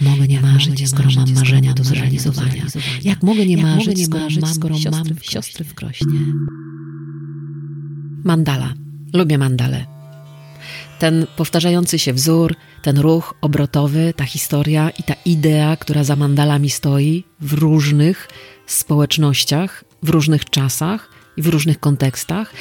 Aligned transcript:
Mogę 0.00 0.28
nie 0.28 0.40
marzyć, 0.40 0.88
skoro 0.88 1.08
mam 1.16 1.34
marzenia 1.34 1.74
do 1.74 1.84
zrealizowania? 1.84 2.66
Jak 3.04 3.22
mogę 3.22 3.46
nie 3.46 3.56
marzyć, 3.56 4.06
skoro 4.54 4.76
mam 4.90 5.04
siostry 5.22 5.64
w 5.64 5.74
krośnie? 5.74 6.18
Mandala. 8.24 8.74
Lubię 9.12 9.38
mandale. 9.38 9.86
Ten 10.98 11.26
powtarzający 11.36 11.98
się 11.98 12.12
wzór, 12.12 12.54
ten 12.82 12.98
ruch 12.98 13.34
obrotowy, 13.40 14.14
ta 14.16 14.24
historia 14.24 14.90
i 14.90 15.02
ta 15.02 15.14
idea, 15.24 15.76
która 15.76 16.04
za 16.04 16.16
mandalami 16.16 16.70
stoi 16.70 17.24
w 17.40 17.52
różnych 17.52 18.28
społecznościach, 18.66 19.84
w 20.02 20.08
różnych 20.08 20.50
czasach 20.50 21.10
i 21.36 21.42
w 21.42 21.46
różnych 21.46 21.80
kontekstach. 21.80 22.52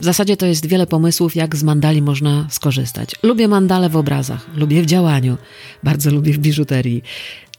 W 0.00 0.04
zasadzie 0.04 0.36
to 0.36 0.46
jest 0.46 0.66
wiele 0.66 0.86
pomysłów, 0.86 1.36
jak 1.36 1.56
z 1.56 1.62
mandali 1.62 2.02
można 2.02 2.46
skorzystać. 2.50 3.14
Lubię 3.22 3.48
mandale 3.48 3.88
w 3.88 3.96
obrazach, 3.96 4.46
lubię 4.56 4.82
w 4.82 4.86
działaniu, 4.86 5.36
bardzo 5.82 6.10
lubię 6.10 6.32
w 6.32 6.38
biżuterii. 6.38 7.02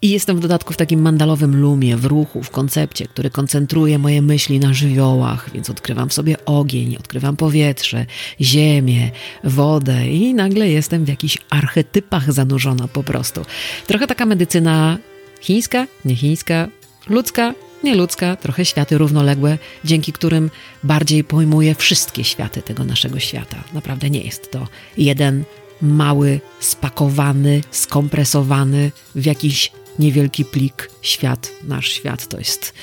I 0.02 0.10
jestem 0.10 0.38
w 0.38 0.40
dodatku 0.40 0.74
w 0.74 0.78
takim 0.78 1.02
mandalowym 1.02 1.62
lumie, 1.62 1.98
w 1.98 2.06
ruchu, 2.06 2.44
w 2.44 2.50
koncepcie, 2.50 3.08
który 3.08 3.30
koncentruje 3.30 4.00
moje 4.00 4.22
myśli 4.22 4.60
na 4.60 4.74
żywiołach, 4.74 5.50
więc 5.54 5.70
odkrywam 5.70 6.10
w 6.10 6.14
sobie 6.14 6.46
ogień, 6.46 6.96
odkrywam 6.96 7.38
powietrze, 7.38 8.06
ziemię, 8.42 9.12
wodę 9.44 10.10
i 10.10 10.34
nagle 10.34 10.70
jestem 10.70 11.06
w 11.06 11.08
jakichś 11.08 11.38
archetypach 11.50 12.34
zanurzona 12.34 12.88
po 12.88 13.04
prostu. 13.04 13.42
Trochę 13.88 14.08
taka 14.08 14.26
medycyna 14.26 14.98
chińska, 15.42 15.88
nie 16.06 16.16
chińska, 16.16 16.68
ludzka, 17.10 17.54
nieludzka, 17.84 18.36
trochę 18.36 18.66
światy 18.66 18.98
równoległe, 18.98 19.58
dzięki 19.84 20.14
którym 20.14 20.52
bardziej 20.84 21.24
pojmuję 21.24 21.76
wszystkie 21.76 22.24
światy 22.24 22.62
tego 22.62 22.84
naszego 22.84 23.20
świata. 23.20 23.64
Naprawdę 23.74 24.10
nie 24.10 24.22
jest 24.22 24.52
to 24.52 24.68
jeden 24.98 25.44
mały, 25.82 26.40
spakowany, 26.60 27.62
skompresowany 27.72 28.92
w 29.16 29.26
jakiś 29.26 29.72
niewielki 30.00 30.46
plik 30.46 30.92
świat. 31.02 31.52
Nasz 31.64 31.92
świat 31.92 32.28
to 32.28 32.38
jest 32.38 32.74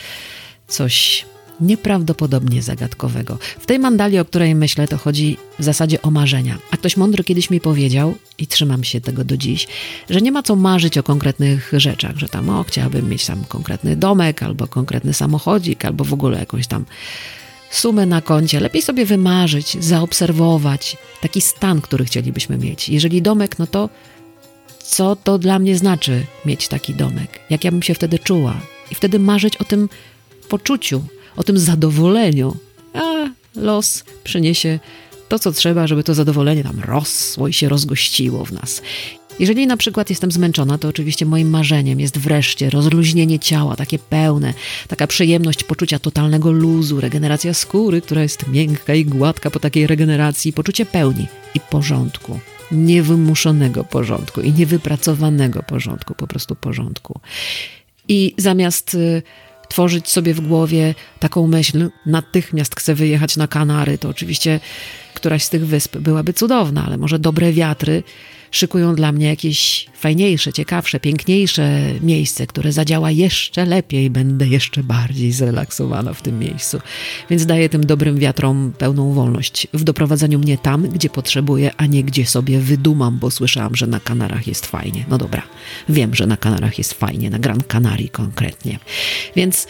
coś 0.69 1.25
nieprawdopodobnie 1.61 2.63
zagadkowego. 2.63 3.39
W 3.61 3.67
tej 3.67 3.79
mandali, 3.79 4.19
o 4.19 4.25
której 4.25 4.55
myślę, 4.55 4.89
to 4.89 4.99
chodzi 4.99 5.37
w 5.59 5.65
zasadzie 5.65 6.03
o 6.03 6.11
marzenia. 6.11 6.59
A 6.71 6.77
ktoś 6.77 6.97
mądry 6.97 7.25
kiedyś 7.25 7.51
mi 7.51 7.61
powiedział, 7.61 8.15
i 8.39 8.47
trzymam 8.47 8.85
się 8.85 9.01
tego 9.01 9.25
do 9.25 9.37
dziś, 9.37 9.67
że 10.11 10.21
nie 10.21 10.33
ma 10.33 10.43
co 10.43 10.57
marzyć 10.57 10.99
o 10.99 11.03
konkretnych 11.03 11.73
rzeczach, 11.77 12.17
że 12.17 12.29
tam, 12.29 12.49
o, 12.49 12.65
chciałabym 12.65 13.09
mieć 13.09 13.27
tam 13.27 13.45
konkretny 13.45 13.97
domek, 13.97 14.43
albo 14.43 14.67
konkretny 14.67 15.15
samochodzik, 15.15 15.85
albo 15.85 16.05
w 16.05 16.13
ogóle 16.13 16.39
jakąś 16.39 16.67
tam 16.67 16.85
sumę 17.71 18.07
na 18.07 18.21
koncie. 18.21 18.61
Lepiej 18.61 18.83
sobie 18.83 19.07
wymarzyć, 19.07 19.85
zaobserwować 19.85 20.97
taki 21.21 21.41
stan, 21.41 21.81
który 21.81 22.05
chcielibyśmy 22.05 22.59
mieć. 22.59 22.89
Jeżeli 22.89 23.23
domek, 23.23 23.59
no 23.59 23.67
to 23.67 23.89
co 24.85 25.17
to 25.17 25.39
dla 25.39 25.59
mnie 25.59 25.77
znaczy 25.77 26.27
mieć 26.47 26.69
taki 26.69 26.95
domek? 26.95 27.41
Jak 27.51 27.65
ja 27.65 27.71
bym 27.71 27.83
się 27.83 27.95
wtedy 27.95 28.19
czuła? 28.19 28.61
I 28.91 28.95
wtedy 28.95 29.19
marzyć 29.19 29.57
o 29.57 29.65
tym 29.65 29.89
poczuciu, 30.49 31.03
o 31.37 31.43
tym 31.43 31.59
zadowoleniu. 31.59 32.57
A 32.95 33.29
los 33.57 34.05
przyniesie 34.25 34.79
to, 35.29 35.39
co 35.39 35.53
trzeba, 35.53 35.87
żeby 35.87 36.05
to 36.05 36.15
zadowolenie 36.15 36.63
tam 36.63 36.81
rosło 36.81 37.49
i 37.49 37.53
się 37.53 37.69
rozgościło 37.69 38.45
w 38.45 38.53
nas. 38.53 38.83
Jeżeli 39.39 39.67
na 39.67 39.77
przykład 39.77 40.11
jestem 40.11 40.33
zmęczona, 40.33 40.79
to 40.79 40.89
oczywiście 40.89 41.27
moim 41.27 41.51
marzeniem 41.51 42.01
jest 42.01 42.19
wreszcie 42.19 42.71
rozluźnienie 42.71 43.39
ciała, 43.39 43.77
takie 43.77 43.99
pełne, 43.99 44.55
taka 44.89 45.07
przyjemność 45.07 45.65
poczucia 45.65 45.99
totalnego 45.99 46.53
luzu, 46.53 47.01
regeneracja 47.01 47.55
skóry, 47.55 48.01
która 48.01 48.23
jest 48.23 48.47
miękka 48.47 48.95
i 48.95 49.05
gładka 49.05 49.51
po 49.51 49.61
takiej 49.61 49.87
regeneracji, 49.87 50.53
poczucie 50.53 50.87
pełni 50.87 51.27
i 51.55 51.61
porządku, 51.61 52.41
niewymuszonego 52.73 53.85
porządku 53.85 54.41
i 54.41 54.53
niewypracowanego 54.53 55.63
porządku, 55.63 56.15
po 56.15 56.27
prostu 56.27 56.55
porządku. 56.57 57.21
I 58.09 58.35
zamiast 58.39 58.95
y, 58.95 59.23
tworzyć 59.69 60.09
sobie 60.09 60.35
w 60.35 60.41
głowie 60.41 60.95
taką 61.21 61.47
myśl, 61.47 61.91
natychmiast 62.07 62.77
chcę 62.77 62.95
wyjechać 62.95 63.37
na 63.37 63.49
Kanary, 63.49 63.99
to 63.99 64.09
oczywiście 64.09 64.61
któraś 65.15 65.45
z 65.45 65.51
tych 65.51 65.67
wysp 65.67 65.99
byłaby 65.99 66.33
cudowna, 66.33 66.85
ale 66.87 66.99
może 66.99 67.19
dobre 67.19 67.53
wiatry 67.53 68.03
szykują 68.55 68.95
dla 68.95 69.13
mnie 69.13 69.27
jakieś 69.27 69.87
fajniejsze, 69.95 70.53
ciekawsze, 70.53 71.01
piękniejsze 71.01 71.81
miejsce, 72.01 72.47
które 72.47 72.73
zadziała 72.73 73.11
jeszcze 73.11 73.65
lepiej, 73.65 74.11
będę 74.11 74.47
jeszcze 74.47 74.83
bardziej 74.83 75.33
zrelaksowana 75.33 76.15
w 76.15 76.23
tym 76.23 76.39
miejscu. 76.39 76.81
Więc 77.31 77.47
daję 77.47 77.69
tym 77.69 77.87
dobrym 77.87 78.19
wiatrom 78.19 78.73
pełną 78.79 79.13
wolność 79.13 79.69
w 79.73 79.85
doprowadzeniu 79.85 80.39
mnie 80.39 80.59
tam, 80.59 80.89
gdzie 80.89 81.11
potrzebuję, 81.11 81.71
a 81.77 81.87
nie 81.87 82.05
gdzie 82.05 82.27
sobie 82.27 82.61
wydumam, 82.61 83.19
bo 83.19 83.31
słyszałam, 83.31 83.77
że 83.77 83.87
na 83.87 84.01
Kanarach 84.01 84.47
jest 84.47 84.67
fajnie. 84.67 85.05
No 85.09 85.19
dobra, 85.19 85.43
wiem, 85.89 86.15
że 86.15 86.27
na 86.27 86.37
Kanarach 86.37 86.79
jest 86.79 86.95
fajnie, 86.95 87.31
na 87.31 87.39
Gran 87.39 87.61
Canaria 87.61 88.09
konkretnie. 88.13 88.79
Więc 89.37 89.67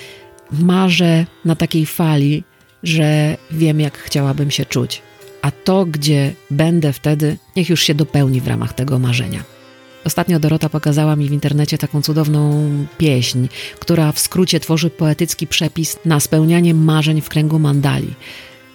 marzę 0.50 1.26
na 1.44 1.56
takiej 1.56 1.86
fali, 1.86 2.44
że 2.82 3.36
wiem, 3.50 3.80
jak 3.80 3.98
chciałabym 3.98 4.50
się 4.50 4.64
czuć 4.64 5.02
a 5.44 5.50
to, 5.50 5.86
gdzie 5.86 6.34
będę 6.50 6.92
wtedy, 6.92 7.36
niech 7.56 7.68
już 7.68 7.82
się 7.82 7.94
dopełni 7.94 8.40
w 8.40 8.48
ramach 8.48 8.72
tego 8.72 8.98
marzenia. 8.98 9.44
Ostatnio 10.04 10.40
Dorota 10.40 10.68
pokazała 10.68 11.16
mi 11.16 11.28
w 11.28 11.32
internecie 11.32 11.78
taką 11.78 12.02
cudowną 12.02 12.68
pieśń, 12.98 13.46
która 13.80 14.12
w 14.12 14.18
skrócie 14.18 14.60
tworzy 14.60 14.90
poetycki 14.90 15.46
przepis 15.46 15.98
na 16.04 16.20
spełnianie 16.20 16.74
marzeń 16.74 17.20
w 17.20 17.28
kręgu 17.28 17.58
mandali, 17.58 18.14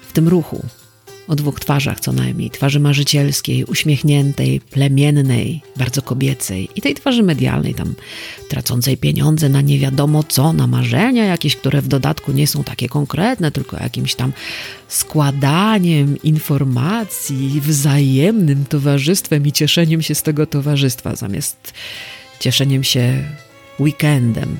w 0.01 0.13
tym 0.13 0.27
ruchu, 0.27 0.65
o 1.29 1.35
dwóch 1.35 1.59
twarzach 1.59 1.99
co 1.99 2.11
najmniej. 2.11 2.49
Twarzy 2.49 2.79
marzycielskiej, 2.79 3.63
uśmiechniętej, 3.63 4.61
plemiennej, 4.61 5.61
bardzo 5.77 6.01
kobiecej 6.01 6.69
i 6.75 6.81
tej 6.81 6.95
twarzy 6.95 7.23
medialnej, 7.23 7.75
tam 7.75 7.93
tracącej 8.49 8.97
pieniądze 8.97 9.49
na 9.49 9.61
nie 9.61 9.79
wiadomo 9.79 10.23
co, 10.23 10.53
na 10.53 10.67
marzenia 10.67 11.25
jakieś, 11.25 11.55
które 11.55 11.81
w 11.81 11.87
dodatku 11.87 12.31
nie 12.31 12.47
są 12.47 12.63
takie 12.63 12.89
konkretne, 12.89 13.51
tylko 13.51 13.77
jakimś 13.77 14.15
tam 14.15 14.33
składaniem 14.87 16.21
informacji, 16.23 17.61
wzajemnym 17.61 18.65
towarzystwem 18.65 19.47
i 19.47 19.51
cieszeniem 19.51 20.01
się 20.01 20.15
z 20.15 20.23
tego 20.23 20.45
towarzystwa, 20.45 21.15
zamiast 21.15 21.73
cieszeniem 22.39 22.83
się 22.83 23.23
weekendem, 23.79 24.57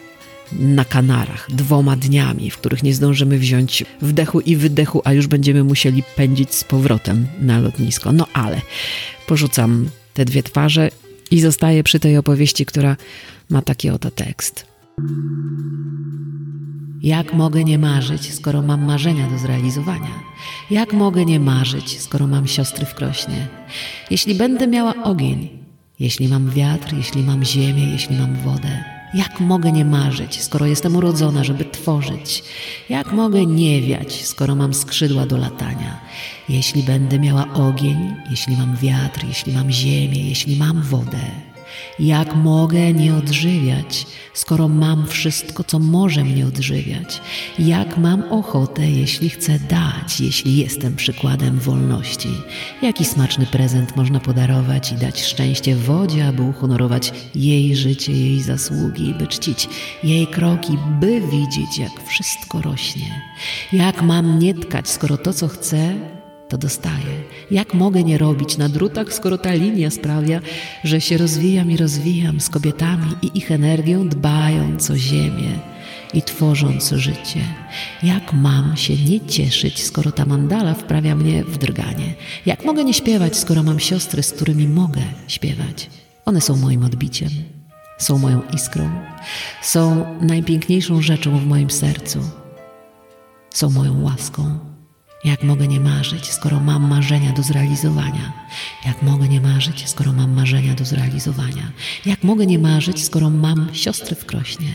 na 0.51 0.85
Kanarach 0.85 1.47
dwoma 1.49 1.95
dniami, 1.95 2.51
w 2.51 2.57
których 2.57 2.83
nie 2.83 2.93
zdążymy 2.93 3.39
wziąć 3.39 3.83
wdechu 4.01 4.39
i 4.39 4.55
wydechu, 4.55 5.01
a 5.03 5.13
już 5.13 5.27
będziemy 5.27 5.63
musieli 5.63 6.03
pędzić 6.15 6.53
z 6.55 6.63
powrotem 6.63 7.27
na 7.41 7.59
lotnisko. 7.59 8.11
No 8.11 8.27
ale 8.33 8.61
porzucam 9.27 9.89
te 10.13 10.25
dwie 10.25 10.43
twarze 10.43 10.89
i 11.31 11.41
zostaję 11.41 11.83
przy 11.83 11.99
tej 11.99 12.17
opowieści, 12.17 12.65
która 12.65 12.97
ma 13.49 13.61
taki 13.61 13.89
oto 13.89 14.11
tekst. 14.11 14.65
Jak 17.01 17.33
mogę 17.33 17.63
nie 17.63 17.77
marzyć, 17.77 18.33
skoro 18.33 18.61
mam 18.61 18.85
marzenia 18.85 19.29
do 19.29 19.37
zrealizowania? 19.37 20.23
Jak 20.71 20.93
mogę 20.93 21.25
nie 21.25 21.39
marzyć, 21.39 22.01
skoro 22.01 22.27
mam 22.27 22.47
siostry 22.47 22.85
w 22.85 22.95
krośnie? 22.95 23.47
Jeśli 24.11 24.35
będę 24.35 24.67
miała 24.67 25.03
ogień, 25.03 25.49
jeśli 25.99 26.27
mam 26.27 26.49
wiatr, 26.49 26.95
jeśli 26.97 27.23
mam 27.23 27.45
ziemię, 27.45 27.83
jeśli 27.91 28.17
mam 28.17 28.35
wodę, 28.35 28.83
jak 29.13 29.39
mogę 29.39 29.71
nie 29.71 29.85
marzyć, 29.85 30.41
skoro 30.41 30.65
jestem 30.65 30.95
urodzona, 30.95 31.43
żeby 31.43 31.65
tworzyć? 31.65 32.43
Jak 32.89 33.11
mogę 33.11 33.45
nie 33.45 33.81
wiać, 33.81 34.25
skoro 34.25 34.55
mam 34.55 34.73
skrzydła 34.73 35.25
do 35.25 35.37
latania? 35.37 35.99
Jeśli 36.49 36.83
będę 36.83 37.19
miała 37.19 37.53
ogień, 37.53 38.15
jeśli 38.29 38.57
mam 38.57 38.75
wiatr, 38.75 39.25
jeśli 39.27 39.53
mam 39.53 39.71
ziemię, 39.71 40.29
jeśli 40.29 40.55
mam 40.55 40.81
wodę, 40.81 41.48
jak 41.99 42.35
mogę 42.35 42.93
nie 42.93 43.15
odżywiać, 43.15 44.05
skoro 44.33 44.67
mam 44.67 45.07
wszystko, 45.07 45.63
co 45.63 45.79
może 45.79 46.23
mnie 46.23 46.47
odżywiać? 46.47 47.21
Jak 47.59 47.97
mam 47.97 48.23
ochotę, 48.31 48.91
jeśli 48.91 49.29
chcę 49.29 49.59
dać, 49.59 50.19
jeśli 50.19 50.57
jestem 50.57 50.95
przykładem 50.95 51.59
wolności? 51.59 52.29
Jaki 52.81 53.05
smaczny 53.05 53.45
prezent 53.45 53.95
można 53.95 54.19
podarować 54.19 54.91
i 54.91 54.95
dać 54.95 55.23
szczęście 55.23 55.75
wodzie, 55.75 56.27
aby 56.27 56.41
uhonorować 56.41 57.13
jej 57.35 57.75
życie, 57.75 58.11
jej 58.11 58.41
zasługi, 58.41 59.13
by 59.13 59.27
czcić 59.27 59.69
jej 60.03 60.27
kroki, 60.27 60.77
by 60.99 61.21
widzieć, 61.21 61.77
jak 61.77 62.07
wszystko 62.07 62.61
rośnie? 62.61 63.21
Jak 63.73 64.01
mam 64.01 64.39
nie 64.39 64.53
tkać, 64.53 64.89
skoro 64.89 65.17
to, 65.17 65.33
co 65.33 65.47
chcę, 65.47 65.95
to 66.49 66.57
dostaję. 66.57 67.23
Jak 67.51 67.73
mogę 67.73 68.03
nie 68.03 68.17
robić 68.17 68.57
na 68.57 68.69
drutach, 68.69 69.13
skoro 69.13 69.37
ta 69.37 69.53
linia 69.53 69.89
sprawia, 69.89 70.41
że 70.83 71.01
się 71.01 71.17
rozwijam 71.17 71.71
i 71.71 71.77
rozwijam 71.77 72.39
z 72.39 72.49
kobietami 72.49 73.11
i 73.21 73.37
ich 73.37 73.51
energią, 73.51 74.09
dbając 74.09 74.91
o 74.91 74.97
ziemię 74.97 75.59
i 76.13 76.21
tworząc 76.21 76.89
życie? 76.91 77.41
Jak 78.03 78.33
mam 78.33 78.77
się 78.77 78.95
nie 78.95 79.21
cieszyć, 79.21 79.83
skoro 79.83 80.11
ta 80.11 80.25
mandala 80.25 80.73
wprawia 80.73 81.15
mnie 81.15 81.43
w 81.43 81.57
drganie? 81.57 82.13
Jak 82.45 82.65
mogę 82.65 82.83
nie 82.83 82.93
śpiewać, 82.93 83.37
skoro 83.37 83.63
mam 83.63 83.79
siostry, 83.79 84.23
z 84.23 84.31
którymi 84.31 84.67
mogę 84.67 85.01
śpiewać? 85.27 85.89
One 86.25 86.41
są 86.41 86.55
moim 86.55 86.83
odbiciem, 86.83 87.29
są 87.97 88.17
moją 88.17 88.41
iskrą, 88.53 88.89
są 89.61 90.05
najpiękniejszą 90.21 91.01
rzeczą 91.01 91.39
w 91.39 91.45
moim 91.45 91.69
sercu, 91.69 92.19
są 93.49 93.69
moją 93.69 94.01
łaską 94.03 94.69
Jak 95.23 95.43
mogę 95.43 95.67
nie 95.67 95.79
marzyć, 95.79 96.25
skoro 96.25 96.59
mam 96.59 96.87
marzenia 96.87 97.33
do 97.33 97.43
zrealizowania? 97.43 98.33
Jak 98.85 99.01
mogę 99.01 99.27
nie 99.27 99.41
marzyć, 99.41 99.89
skoro 99.89 100.13
mam 100.13 100.33
marzenia 100.33 100.75
do 100.75 100.85
zrealizowania? 100.85 101.71
Jak 102.05 102.23
mogę 102.23 102.45
nie 102.45 102.59
marzyć, 102.59 103.03
skoro 103.03 103.29
mam 103.29 103.69
siostry 103.73 104.15
w 104.15 104.25
krośnie? 104.25 104.73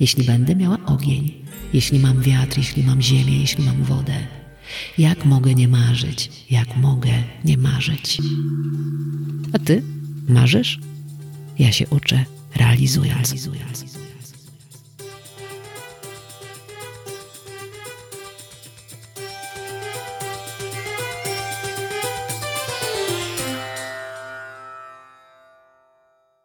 Jeśli 0.00 0.24
będę 0.24 0.56
miała 0.56 0.78
ogień, 0.86 1.34
jeśli 1.72 1.98
mam 1.98 2.20
wiatr, 2.20 2.58
jeśli 2.58 2.82
mam 2.82 3.02
ziemię, 3.02 3.40
jeśli 3.40 3.64
mam 3.64 3.82
wodę, 3.84 4.26
jak 4.98 5.24
mogę 5.24 5.54
nie 5.54 5.68
marzyć? 5.68 6.30
Jak 6.50 6.76
mogę 6.76 7.12
nie 7.44 7.58
marzyć? 7.58 8.18
A 9.52 9.58
ty 9.58 9.82
marzysz? 10.28 10.78
Ja 11.58 11.72
się 11.72 11.86
uczę, 11.88 12.24
realizuję. 12.56 13.14
realizuję. 13.14 13.60